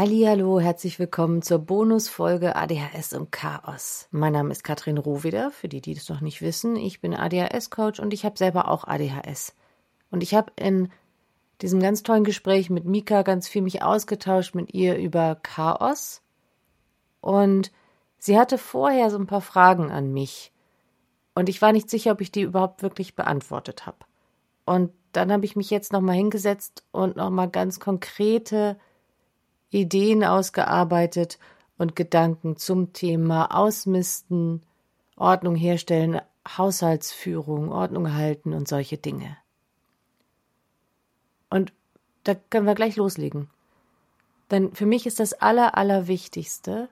[0.00, 4.06] Hallo, herzlich willkommen zur Bonusfolge ADHS und Chaos.
[4.12, 6.76] Mein Name ist Katrin Rohweder, für die, die das noch nicht wissen.
[6.76, 9.56] Ich bin ADHS-Coach und ich habe selber auch ADHS.
[10.12, 10.92] Und ich habe in
[11.62, 16.22] diesem ganz tollen Gespräch mit Mika ganz viel mich ausgetauscht mit ihr über Chaos.
[17.20, 17.72] Und
[18.18, 20.52] sie hatte vorher so ein paar Fragen an mich.
[21.34, 23.98] Und ich war nicht sicher, ob ich die überhaupt wirklich beantwortet habe.
[24.64, 28.76] Und dann habe ich mich jetzt nochmal hingesetzt und nochmal ganz konkrete
[29.70, 31.38] Ideen ausgearbeitet
[31.76, 34.62] und Gedanken zum Thema Ausmisten,
[35.16, 39.36] Ordnung herstellen, Haushaltsführung, Ordnung halten und solche Dinge.
[41.50, 41.72] Und
[42.24, 43.48] da können wir gleich loslegen.
[44.50, 46.88] Denn für mich ist das Aller, Allerwichtigste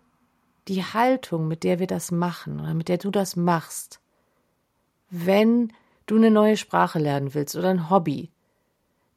[0.68, 4.00] die Haltung, mit der wir das machen oder mit der du das machst.
[5.10, 5.72] Wenn
[6.06, 8.30] du eine neue Sprache lernen willst oder ein Hobby,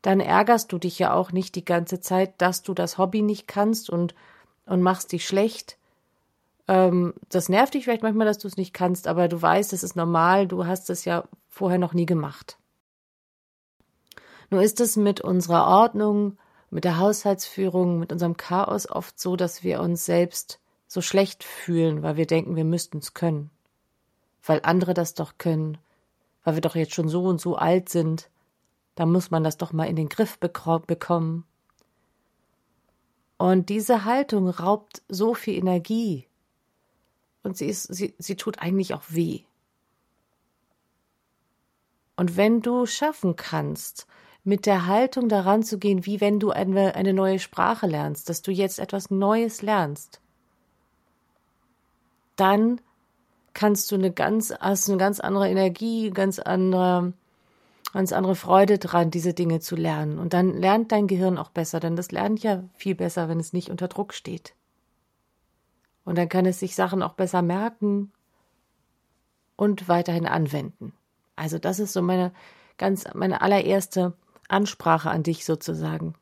[0.02, 3.48] dann ärgerst du dich ja auch nicht die ganze Zeit, dass du das Hobby nicht
[3.48, 4.16] kannst und,
[4.66, 5.78] und machst dich schlecht.
[6.68, 9.84] Ähm, das nervt dich vielleicht manchmal, dass du es nicht kannst, aber du weißt, es
[9.84, 12.58] ist normal, du hast es ja vorher noch nie gemacht.
[14.50, 16.38] Nur ist es mit unserer Ordnung,
[16.70, 22.04] mit der Haushaltsführung, mit unserem Chaos oft so, dass wir uns selbst so schlecht fühlen,
[22.04, 23.52] weil wir denken, wir müssten es können.
[24.44, 25.78] Weil andere das doch können,
[26.44, 28.30] weil wir doch jetzt schon so und so alt sind
[29.00, 31.46] da muss man das doch mal in den Griff bekommen.
[33.38, 36.28] Und diese Haltung raubt so viel Energie.
[37.42, 39.44] Und sie ist, sie, sie tut eigentlich auch weh.
[42.18, 44.06] Und wenn du schaffen kannst,
[44.44, 48.42] mit der Haltung daran zu gehen, wie wenn du eine, eine neue Sprache lernst, dass
[48.42, 50.20] du jetzt etwas Neues lernst,
[52.36, 52.82] dann
[53.54, 57.14] kannst du eine ganz, hast eine ganz andere Energie, ganz andere
[57.94, 60.20] ganz andere Freude dran, diese Dinge zu lernen.
[60.20, 63.54] Und dann lernt dein Gehirn auch besser, denn das lernt ja viel besser, wenn es
[63.54, 64.54] nicht unter Druck steht.
[66.06, 68.12] Und dann kann es sich Sachen auch besser merken
[69.56, 70.94] und weiterhin anwenden.
[71.36, 72.32] Also das ist so meine
[72.78, 74.14] ganz, meine allererste
[74.48, 76.16] Ansprache an dich sozusagen.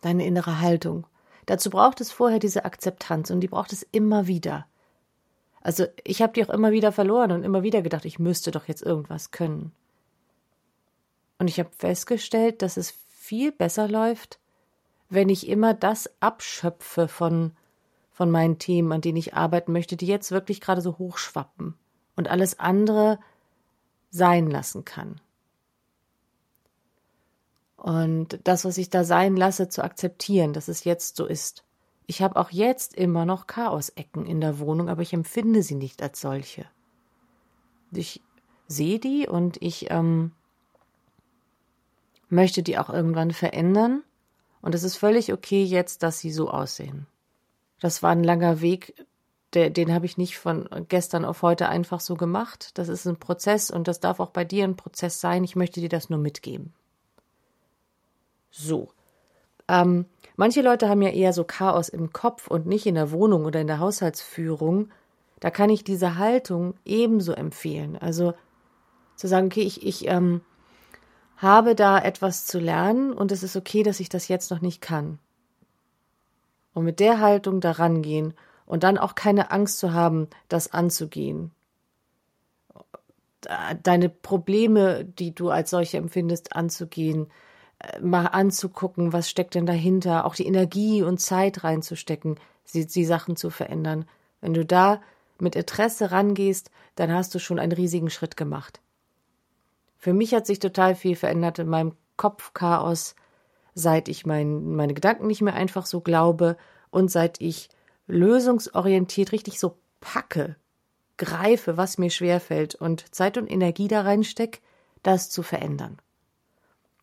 [0.00, 1.06] Deine innere Haltung.
[1.46, 4.66] Dazu braucht es vorher diese Akzeptanz und die braucht es immer wieder.
[5.66, 8.68] Also ich habe die auch immer wieder verloren und immer wieder gedacht, ich müsste doch
[8.68, 9.72] jetzt irgendwas können.
[11.40, 14.38] Und ich habe festgestellt, dass es viel besser läuft,
[15.08, 17.50] wenn ich immer das abschöpfe von,
[18.12, 21.74] von meinen Themen, an denen ich arbeiten möchte, die jetzt wirklich gerade so hochschwappen
[22.14, 23.18] und alles andere
[24.10, 25.20] sein lassen kann.
[27.76, 31.65] Und das, was ich da sein lasse, zu akzeptieren, dass es jetzt so ist.
[32.06, 36.02] Ich habe auch jetzt immer noch Chaosecken in der Wohnung, aber ich empfinde sie nicht
[36.02, 36.66] als solche.
[37.92, 38.22] Ich
[38.68, 40.32] sehe die und ich ähm,
[42.28, 44.02] möchte die auch irgendwann verändern.
[44.60, 47.06] Und es ist völlig okay jetzt, dass sie so aussehen.
[47.80, 49.06] Das war ein langer Weg,
[49.52, 52.70] der, den habe ich nicht von gestern auf heute einfach so gemacht.
[52.78, 55.44] Das ist ein Prozess und das darf auch bei dir ein Prozess sein.
[55.44, 56.72] Ich möchte dir das nur mitgeben.
[58.50, 58.90] So.
[59.68, 60.06] Ähm,
[60.36, 63.60] Manche Leute haben ja eher so Chaos im Kopf und nicht in der Wohnung oder
[63.60, 64.90] in der Haushaltsführung.
[65.40, 67.96] Da kann ich diese Haltung ebenso empfehlen.
[67.96, 68.34] Also
[69.16, 70.42] zu sagen, okay, ich, ich ähm,
[71.38, 74.82] habe da etwas zu lernen und es ist okay, dass ich das jetzt noch nicht
[74.82, 75.18] kann.
[76.74, 78.34] Und mit der Haltung daran gehen
[78.66, 81.50] und dann auch keine Angst zu haben, das anzugehen.
[83.82, 87.28] Deine Probleme, die du als solche empfindest, anzugehen,
[88.00, 92.36] mal anzugucken, was steckt denn dahinter, auch die Energie und Zeit reinzustecken,
[92.72, 94.06] die, die Sachen zu verändern.
[94.40, 95.00] Wenn du da
[95.38, 98.80] mit Interesse rangehst, dann hast du schon einen riesigen Schritt gemacht.
[99.98, 103.14] Für mich hat sich total viel verändert in meinem Kopfchaos,
[103.74, 106.56] seit ich mein, meine Gedanken nicht mehr einfach so glaube
[106.90, 107.68] und seit ich
[108.06, 110.56] lösungsorientiert richtig so packe,
[111.18, 114.60] greife, was mir schwerfällt und Zeit und Energie da reinstecke,
[115.02, 115.98] das zu verändern.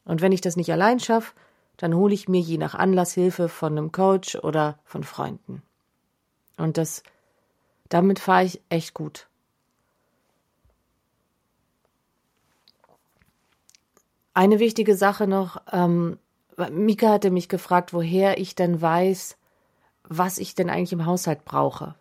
[0.05, 1.33] Und wenn ich das nicht allein schaffe,
[1.77, 5.63] dann hole ich mir je nach Anlass Hilfe von einem Coach oder von Freunden.
[6.57, 7.03] Und das,
[7.89, 9.27] damit fahre ich echt gut.
[14.33, 16.17] Eine wichtige Sache noch, ähm,
[16.69, 19.37] Mika hatte mich gefragt, woher ich denn weiß,
[20.03, 21.95] was ich denn eigentlich im Haushalt brauche.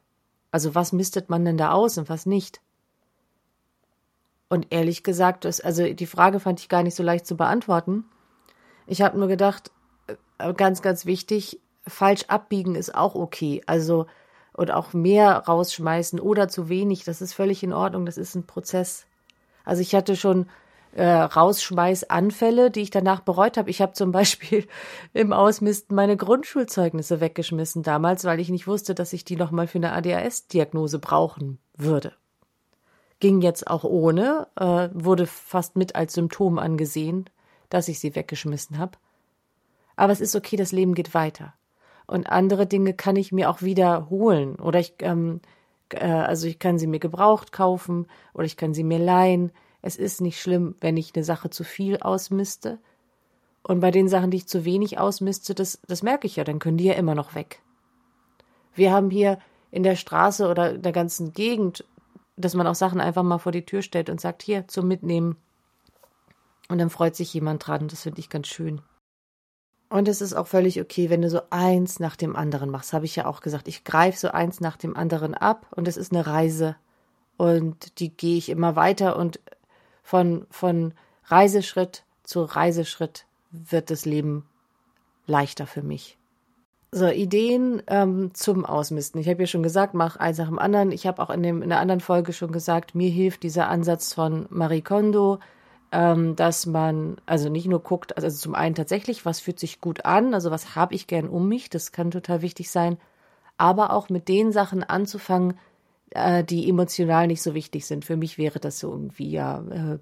[0.51, 2.61] Also was mistet man denn da aus und was nicht?
[4.53, 8.05] Und ehrlich gesagt, das, also die Frage fand ich gar nicht so leicht zu beantworten.
[8.87, 9.71] Ich habe nur gedacht,
[10.37, 13.63] äh, ganz, ganz wichtig, falsch abbiegen ist auch okay.
[13.65, 14.09] Also,
[14.53, 18.47] und auch mehr rausschmeißen oder zu wenig, das ist völlig in Ordnung, das ist ein
[18.47, 19.07] Prozess.
[19.65, 20.51] Also ich hatte schon
[20.95, 23.71] äh, Rausschmeißanfälle, die ich danach bereut habe.
[23.71, 24.67] Ich habe zum Beispiel
[25.15, 29.79] im Ausmisten meine Grundschulzeugnisse weggeschmissen damals, weil ich nicht wusste, dass ich die nochmal für
[29.79, 32.13] eine ADHS-Diagnose brauchen würde.
[33.23, 37.31] Ging jetzt auch ohne, äh, wurde fast mit als Symptom angesehen,
[37.71, 38.99] dass ich sie weggeschmissen habe.
[39.95, 41.55] Aber es ist okay, das Leben geht weiter.
[42.09, 44.57] Und andere Dinge kann ich mir auch wiederholen.
[44.57, 45.41] Oder ich, ähm,
[45.91, 49.53] äh, also ich kann sie mir gebraucht kaufen oder ich kann sie mir leihen
[49.83, 52.79] es ist nicht schlimm, wenn ich eine Sache zu viel ausmiste.
[53.65, 56.61] Und bei den Sachen, die ich zu wenig ausmiste, das, das merke ich ja, dann
[56.61, 57.61] können die ja immer noch weg.
[58.75, 59.39] Wir haben hier
[59.71, 61.85] in der Straße oder in der ganzen Gegend,
[62.37, 65.37] dass man auch Sachen einfach mal vor die Tür stellt und sagt, hier, zum Mitnehmen.
[66.69, 67.89] Und dann freut sich jemand dran.
[67.89, 68.81] Das finde ich ganz schön.
[69.89, 72.95] Und es ist auch völlig okay, wenn du so eins nach dem anderen machst.
[72.95, 73.69] Habe ich ja auch gesagt.
[73.69, 76.77] Ich greife so eins nach dem anderen ab und es ist eine Reise.
[77.37, 79.41] Und die gehe ich immer weiter und
[80.03, 80.95] von, von
[81.25, 84.49] Reiseschritt zu Reiseschritt wird das Leben
[85.27, 86.17] leichter für mich.
[86.95, 89.19] So, Ideen ähm, zum Ausmisten.
[89.19, 90.93] Ich habe ja schon gesagt, mach eins nach dem anderen.
[90.93, 94.13] Ich habe auch in, dem, in einer anderen Folge schon gesagt, mir hilft dieser Ansatz
[94.13, 95.39] von Marie Kondo,
[95.91, 100.05] ähm, dass man also nicht nur guckt, also zum einen tatsächlich, was fühlt sich gut
[100.05, 102.99] an, also was habe ich gern um mich, das kann total wichtig sein,
[103.57, 105.59] aber auch mit den Sachen anzufangen,
[106.11, 108.05] äh, die emotional nicht so wichtig sind.
[108.05, 109.99] Für mich wäre das so irgendwie ja äh,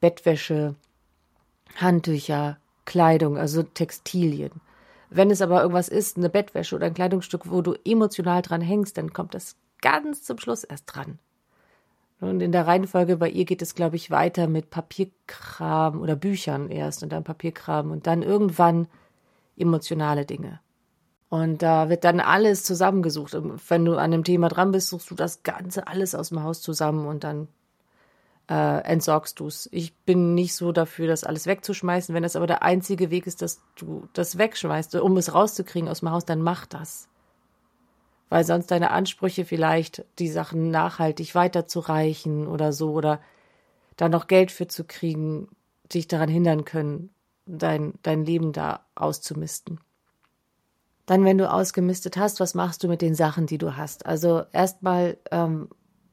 [0.00, 0.74] Bettwäsche,
[1.76, 4.52] Handtücher, Kleidung, also Textilien.
[5.10, 8.96] Wenn es aber irgendwas ist, eine Bettwäsche oder ein Kleidungsstück, wo du emotional dran hängst,
[8.96, 11.18] dann kommt das ganz zum Schluss erst dran.
[12.20, 16.68] Und in der Reihenfolge bei ihr geht es, glaube ich, weiter mit Papierkram oder Büchern
[16.68, 18.86] erst und dann Papierkram und dann irgendwann
[19.56, 20.60] emotionale Dinge.
[21.28, 23.34] Und da wird dann alles zusammengesucht.
[23.34, 26.42] Und wenn du an dem Thema dran bist, suchst du das Ganze alles aus dem
[26.42, 27.48] Haus zusammen und dann
[28.50, 29.68] äh, entsorgst du es.
[29.70, 32.12] Ich bin nicht so dafür, das alles wegzuschmeißen.
[32.14, 36.00] Wenn das aber der einzige Weg ist, dass du das wegschmeißt, um es rauszukriegen aus
[36.00, 37.08] dem Haus, dann mach das.
[38.28, 43.20] Weil sonst deine Ansprüche vielleicht, die Sachen nachhaltig weiterzureichen oder so, oder
[43.96, 45.48] da noch Geld für zu kriegen,
[45.92, 47.10] dich daran hindern können,
[47.46, 49.78] dein, dein Leben da auszumisten.
[51.06, 54.06] Dann, wenn du ausgemistet hast, was machst du mit den Sachen, die du hast?
[54.06, 55.68] Also erstmal ähm,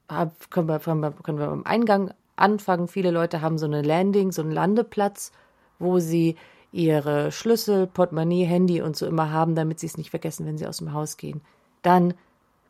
[0.08, 2.88] können, wir, können, wir, am Eingang anfangen.
[2.88, 5.32] Viele Leute haben so eine Landing, so einen Landeplatz,
[5.80, 6.36] wo sie
[6.72, 10.68] ihre Schlüssel, Portemonnaie, Handy und so immer haben, damit sie es nicht vergessen, wenn sie
[10.68, 11.42] aus dem Haus gehen.
[11.82, 12.14] Dann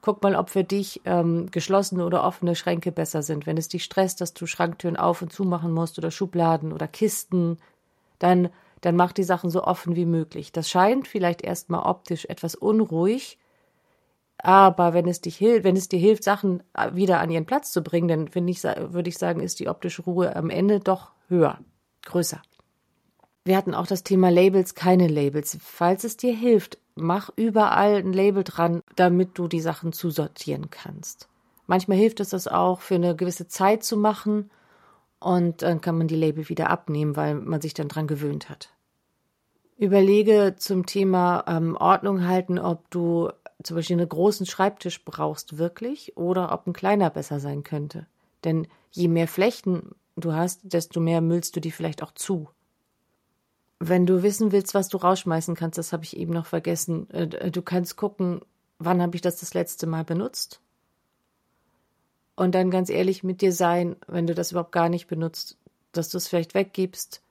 [0.02, 3.46] guck mal, ob für dich ähm, geschlossene oder offene Schränke besser sind.
[3.46, 6.88] Wenn es dich stresst, dass du Schranktüren auf und zu machen musst oder Schubladen oder
[6.88, 7.58] Kisten,
[8.20, 8.50] dann
[8.82, 10.52] dann mach die Sachen so offen wie möglich.
[10.52, 13.38] Das scheint vielleicht erstmal optisch etwas unruhig,
[14.38, 17.72] aber wenn es dich hilft, wenn es dir hilft, Sachen äh, wieder an ihren Platz
[17.72, 21.12] zu bringen, dann finde ich, würde ich sagen, ist die optische Ruhe am Ende doch
[21.28, 21.60] höher,
[22.06, 22.42] größer.
[23.44, 25.58] Wir hatten auch das Thema Labels, keine Labels.
[25.62, 31.30] Falls es dir hilft, mach überall ein Label dran, damit du die Sachen zusortieren kannst.
[31.66, 34.52] Manchmal hilft es das auch, für eine gewisse Zeit zu machen
[35.20, 38.70] und dann kann man die Label wieder abnehmen, weil man sich dann dran gewöhnt hat.
[39.78, 43.30] Überlege zum Thema ähm, Ordnung halten, ob du
[43.64, 48.06] zum Beispiel einen großen Schreibtisch brauchst wirklich oder ob ein kleiner besser sein könnte.
[48.44, 52.50] Denn je mehr Flächen du hast, desto mehr müllst du die vielleicht auch zu.
[53.80, 57.10] Wenn du wissen willst, was du rausschmeißen kannst, das habe ich eben noch vergessen.
[57.12, 58.42] Äh, du kannst gucken,
[58.80, 60.62] wann habe ich das das letzte Mal benutzt
[62.38, 65.58] und dann ganz ehrlich mit dir sein, wenn du das überhaupt gar nicht benutzt,
[65.92, 67.22] dass du es vielleicht weggibst.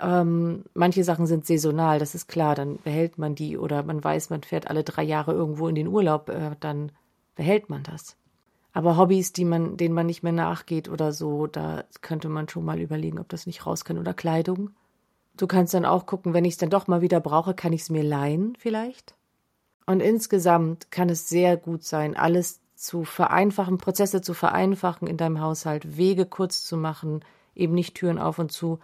[0.00, 4.30] Ähm, manche Sachen sind saisonal, das ist klar, dann behält man die oder man weiß,
[4.30, 6.92] man fährt alle drei Jahre irgendwo in den Urlaub, äh, dann
[7.34, 8.16] behält man das.
[8.72, 12.64] Aber Hobbys, die man, denen man nicht mehr nachgeht oder so, da könnte man schon
[12.64, 13.96] mal überlegen, ob das nicht raus kann.
[13.96, 14.68] Oder Kleidung.
[15.38, 17.82] Du kannst dann auch gucken, wenn ich es dann doch mal wieder brauche, kann ich
[17.82, 19.14] es mir leihen vielleicht.
[19.86, 25.40] Und insgesamt kann es sehr gut sein, alles zu vereinfachen, Prozesse zu vereinfachen in deinem
[25.40, 27.24] Haushalt, Wege kurz zu machen,
[27.54, 28.78] eben nicht Türen auf und zu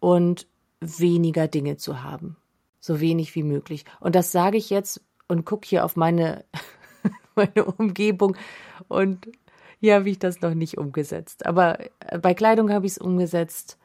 [0.00, 0.48] und
[0.80, 2.36] weniger Dinge zu haben.
[2.80, 3.84] So wenig wie möglich.
[4.00, 6.44] Und das sage ich jetzt und gucke hier auf meine,
[7.34, 8.36] meine Umgebung
[8.88, 9.28] und
[9.78, 11.46] hier habe ich das noch nicht umgesetzt.
[11.46, 13.78] Aber äh, bei Kleidung habe ich es umgesetzt,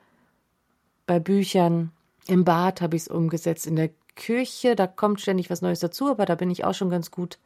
[1.05, 1.91] bei Büchern,
[2.27, 6.09] im Bad habe ich es umgesetzt, in der Küche, da kommt ständig was Neues dazu,
[6.09, 7.39] aber da bin ich auch schon ganz gut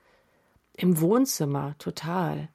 [0.73, 2.49] im Wohnzimmer, total.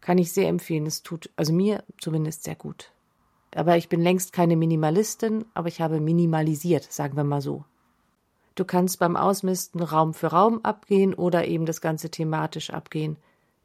[0.00, 0.86] Kann ich sehr empfehlen.
[0.86, 2.92] Es tut, also mir zumindest sehr gut.
[3.54, 7.64] Aber ich bin längst keine Minimalistin, aber ich habe minimalisiert, sagen wir mal so.
[8.54, 13.16] Du kannst beim Ausmisten Raum für Raum abgehen oder eben das Ganze thematisch abgehen.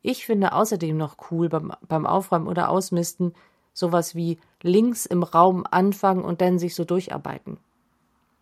[0.01, 3.33] Ich finde außerdem noch cool beim, beim Aufräumen oder Ausmisten
[3.73, 7.57] sowas wie links im Raum anfangen und dann sich so durcharbeiten.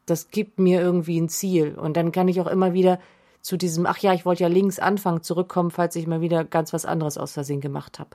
[0.06, 1.76] Das gibt mir irgendwie ein Ziel.
[1.78, 3.00] Und dann kann ich auch immer wieder
[3.42, 6.74] zu diesem, ach ja, ich wollte ja links anfangen, zurückkommen, falls ich mal wieder ganz
[6.74, 8.12] was anderes aus Versehen gemacht habe.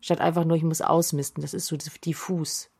[0.00, 1.42] Statt einfach nur, ich muss ausmisten.
[1.42, 2.70] Das ist so diffus.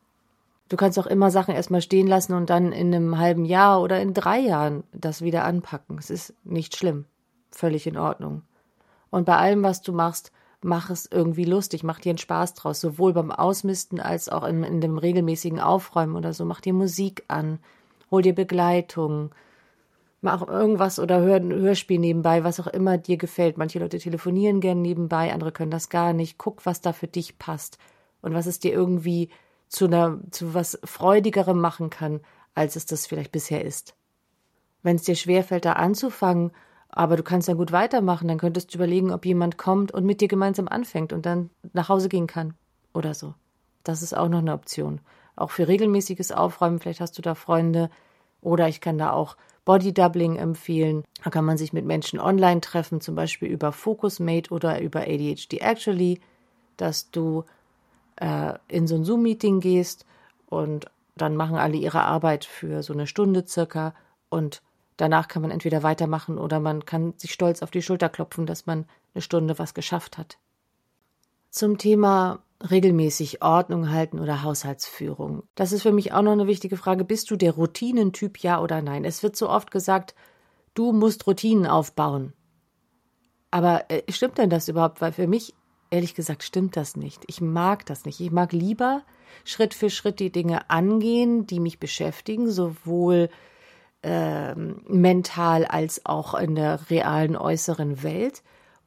[0.69, 4.01] Du kannst auch immer Sachen erstmal stehen lassen und dann in einem halben Jahr oder
[4.01, 5.97] in drei Jahren das wieder anpacken.
[5.99, 7.05] Es ist nicht schlimm.
[7.51, 8.43] Völlig in Ordnung.
[9.09, 12.79] Und bei allem, was du machst, mach es irgendwie lustig, mach dir einen Spaß draus,
[12.79, 16.45] sowohl beim Ausmisten als auch in, in dem regelmäßigen Aufräumen oder so.
[16.45, 17.59] Mach dir Musik an,
[18.09, 19.31] hol dir Begleitung,
[20.21, 23.57] mach irgendwas oder hör ein Hörspiel nebenbei, was auch immer dir gefällt.
[23.57, 26.37] Manche Leute telefonieren gern nebenbei, andere können das gar nicht.
[26.37, 27.77] Guck, was da für dich passt
[28.21, 29.29] und was es dir irgendwie
[29.67, 32.21] zu einer, zu was Freudigerem machen kann,
[32.53, 33.95] als es das vielleicht bisher ist.
[34.83, 36.51] Wenn es dir schwerfällt, da anzufangen,
[36.89, 40.21] aber du kannst dann gut weitermachen, dann könntest du überlegen, ob jemand kommt und mit
[40.21, 42.53] dir gemeinsam anfängt und dann nach Hause gehen kann
[42.93, 43.33] oder so.
[43.83, 44.99] Das ist auch noch eine Option.
[45.35, 47.89] Auch für regelmäßiges Aufräumen, vielleicht hast du da Freunde
[48.41, 51.03] oder ich kann da auch Body Doubling empfehlen.
[51.23, 55.61] Da kann man sich mit Menschen online treffen, zum Beispiel über Focusmate oder über ADHD
[55.61, 56.19] Actually,
[56.77, 57.45] dass du
[58.15, 60.05] äh, in so ein Zoom-Meeting gehst
[60.47, 63.93] und dann machen alle ihre Arbeit für so eine Stunde circa
[64.29, 64.61] und
[64.97, 68.65] danach kann man entweder weitermachen oder man kann sich stolz auf die Schulter klopfen, dass
[68.65, 70.37] man eine Stunde was geschafft hat.
[71.49, 75.43] Zum Thema regelmäßig Ordnung halten oder Haushaltsführung.
[75.55, 77.03] Das ist für mich auch noch eine wichtige Frage.
[77.03, 79.05] Bist du der Routinentyp, ja oder nein?
[79.05, 80.15] Es wird so oft gesagt,
[80.73, 82.33] du musst Routinen aufbauen.
[83.49, 85.01] Aber äh, stimmt denn das überhaupt?
[85.01, 85.53] Weil für mich
[85.89, 87.23] ehrlich gesagt stimmt das nicht.
[87.27, 88.19] Ich mag das nicht.
[88.19, 89.03] Ich mag lieber
[89.43, 93.29] Schritt für Schritt die Dinge angehen, die mich beschäftigen, sowohl
[94.01, 98.41] äh, mental als auch in der realen äußeren Welt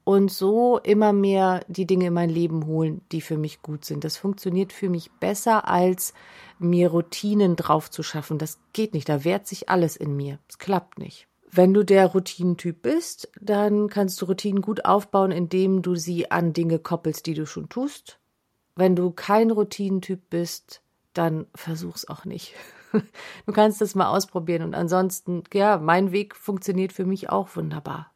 [0.04, 4.04] und so immer mehr die Dinge in mein Leben holen, die für mich gut sind.
[4.04, 6.12] Das funktioniert für mich besser, als
[6.58, 8.38] mir Routinen drauf zu schaffen.
[8.38, 9.08] Das geht nicht.
[9.08, 10.38] Da wehrt sich alles in mir.
[10.48, 11.26] Es klappt nicht.
[11.50, 16.52] Wenn du der Routinentyp bist, dann kannst du Routinen gut aufbauen, indem du sie an
[16.52, 18.18] Dinge koppelst, die du schon tust.
[18.76, 20.82] Wenn du kein Routinentyp bist,
[21.12, 22.54] dann versuch's auch nicht.
[23.44, 28.13] Du kannst das mal ausprobieren und ansonsten, ja, mein Weg funktioniert für mich auch wunderbar.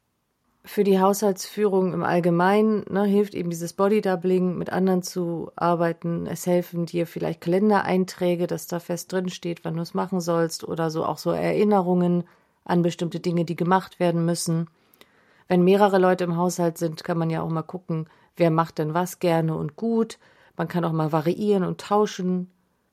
[0.65, 6.27] Für die Haushaltsführung im Allgemeinen ne, hilft eben dieses Bodydoubling, mit anderen zu arbeiten.
[6.27, 10.67] Es helfen dir vielleicht Kalendereinträge, dass da fest drin steht, wann du es machen sollst
[10.67, 12.25] oder so auch so Erinnerungen
[12.65, 14.67] an bestimmte Dinge, die gemacht werden müssen.
[15.47, 18.93] Wenn mehrere Leute im Haushalt sind, kann man ja auch mal gucken, wer macht denn
[18.93, 20.19] was gerne und gut.
[20.57, 22.51] Man kann auch mal variieren und tauschen.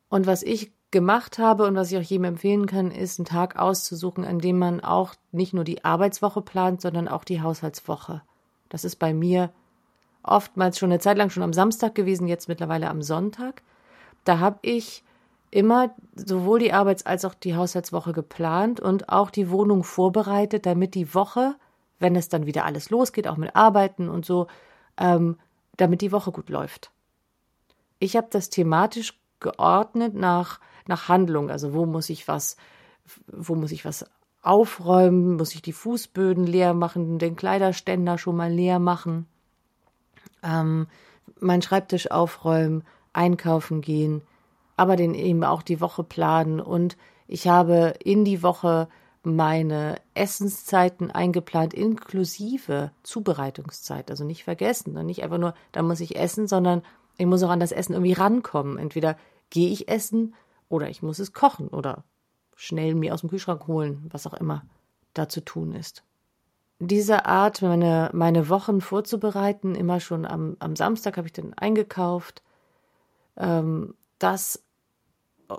[0.08, 3.56] Und was ich gemacht habe und was ich auch jedem empfehlen kann, ist, einen Tag
[3.56, 8.22] auszusuchen, an dem man auch nicht nur die Arbeitswoche plant, sondern auch die Haushaltswoche.
[8.68, 9.50] Das ist bei mir
[10.22, 13.62] oftmals schon eine Zeit lang schon am Samstag gewesen, jetzt mittlerweile am Sonntag.
[14.24, 15.04] Da habe ich
[15.50, 20.94] immer sowohl die Arbeits- als auch die Haushaltswoche geplant und auch die Wohnung vorbereitet, damit
[20.94, 21.54] die Woche,
[21.98, 24.48] wenn es dann wieder alles losgeht, auch mit Arbeiten und so,
[24.98, 25.38] ähm,
[25.76, 26.90] damit die Woche gut läuft.
[27.98, 32.56] Ich habe das thematisch geordnet nach, nach Handlung, also wo muss ich was,
[33.26, 34.06] wo muss ich was
[34.42, 39.26] aufräumen, muss ich die Fußböden leer machen, den Kleiderständer schon mal leer machen,
[40.42, 40.86] ähm,
[41.40, 44.22] meinen Schreibtisch aufräumen, einkaufen gehen,
[44.76, 46.96] aber den eben auch die Woche planen und
[47.28, 48.88] ich habe in die Woche
[49.26, 54.08] meine Essenszeiten eingeplant, inklusive Zubereitungszeit.
[54.08, 55.02] Also nicht vergessen, ne?
[55.02, 56.82] nicht einfach nur, da muss ich essen, sondern
[57.18, 58.78] ich muss auch an das Essen irgendwie rankommen.
[58.78, 59.16] Entweder
[59.50, 60.34] gehe ich essen
[60.68, 62.04] oder ich muss es kochen oder
[62.54, 64.64] schnell mir aus dem Kühlschrank holen, was auch immer
[65.14, 66.02] da zu tun ist.
[66.78, 72.42] Diese Art, meine, meine Wochen vorzubereiten, immer schon am, am Samstag habe ich dann eingekauft,
[73.36, 74.62] ähm, das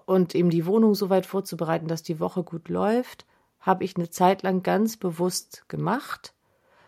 [0.05, 3.25] und eben die Wohnung so weit vorzubereiten, dass die Woche gut läuft,
[3.59, 6.33] habe ich eine Zeit lang ganz bewusst gemacht,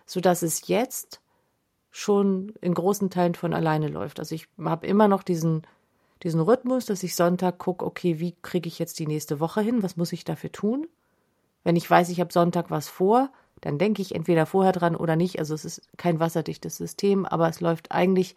[0.06, 1.22] so dass es jetzt
[1.92, 4.20] schon in großen Teilen von alleine läuft.
[4.20, 5.64] Also ich habe immer noch diesen,
[6.24, 9.84] diesen Rhythmus, dass ich Sonntag gucke, okay, wie kriege ich jetzt die nächste Woche hin?
[9.84, 10.88] Was muss ich dafür tun?
[11.64, 15.16] Wenn ich weiß, ich habe Sonntag was vor, dann denke ich entweder vorher dran oder
[15.16, 15.40] nicht.
[15.40, 18.36] Also es ist kein wasserdichtes System, aber es läuft eigentlich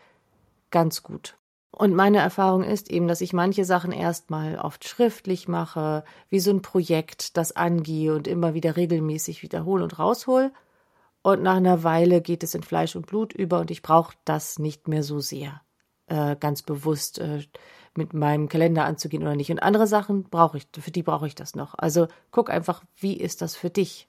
[0.71, 1.37] ganz gut.
[1.71, 6.51] Und meine Erfahrung ist eben, dass ich manche Sachen erstmal oft schriftlich mache, wie so
[6.51, 10.53] ein Projekt, das angehe und immer wieder regelmäßig wiederhole und raushol.
[11.23, 14.59] Und nach einer Weile geht es in Fleisch und Blut über und ich brauche das
[14.59, 15.63] nicht mehr so sehr.
[16.13, 17.43] Äh, ganz bewusst äh,
[17.97, 19.51] mit meinem Kalender anzugehen oder nicht.
[19.51, 21.75] Und andere Sachen brauche ich, für die brauche ich das noch.
[21.75, 24.09] Also guck einfach, wie ist das für dich?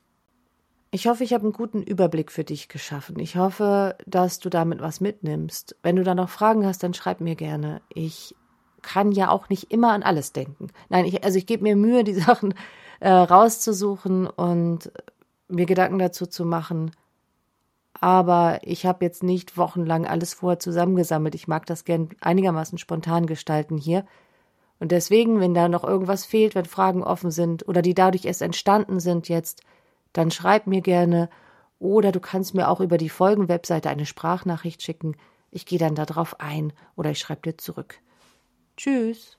[0.92, 3.20] Ich hoffe, ich habe einen guten Überblick für dich geschaffen.
[3.20, 5.78] Ich hoffe, dass du damit was mitnimmst.
[5.82, 7.82] Wenn du da noch Fragen hast, dann schreib mir gerne.
[7.88, 8.36] Ich
[8.82, 10.72] kann ja auch nicht immer an alles denken.
[10.90, 12.54] Nein, ich, also ich gebe mir Mühe, die Sachen
[13.00, 14.92] äh, rauszusuchen und
[15.48, 16.92] mir Gedanken dazu zu machen.
[18.04, 21.36] Aber ich habe jetzt nicht wochenlang alles vorher zusammengesammelt.
[21.36, 24.06] Ich mag das gern einigermaßen spontan gestalten hier.
[24.78, 28.42] Und deswegen, wenn da noch irgendwas fehlt, wenn Fragen offen sind oder die dadurch erst
[28.42, 29.62] entstanden sind jetzt,
[30.12, 31.30] dann schreib mir gerne
[31.80, 35.16] oder du kannst mir auch über die Folgenwebseite eine Sprachnachricht schicken.
[35.50, 38.02] Ich gehe dann darauf ein oder ich schreibe dir zurück.
[38.76, 39.38] Tschüss.